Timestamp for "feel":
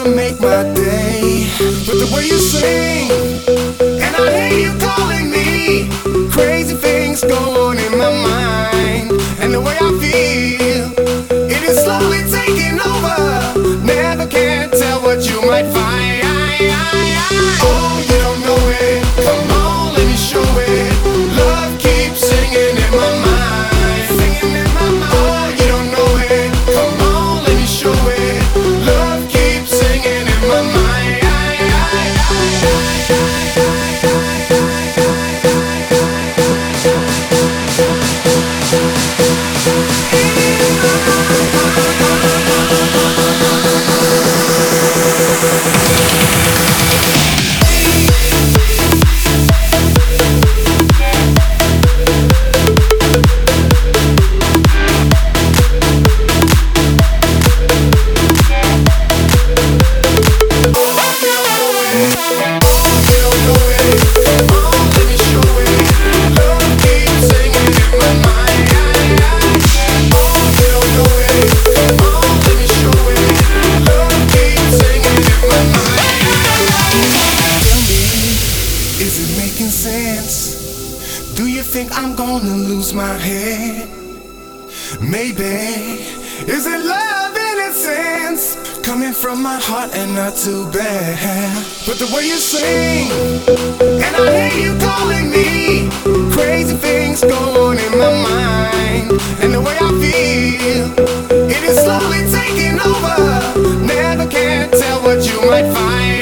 10.00-10.09, 100.02-100.86